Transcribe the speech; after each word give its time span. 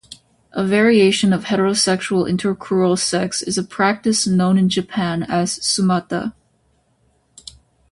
A 0.53 0.65
variation 0.65 1.31
of 1.31 1.43
heterosexual 1.43 2.27
intercrural 2.27 2.97
sex 2.97 3.43
is 3.43 3.55
a 3.59 3.63
practice 3.63 4.25
known 4.25 4.57
in 4.57 4.67
Japan 4.67 5.21
as 5.21 5.59
sumata. 5.59 6.33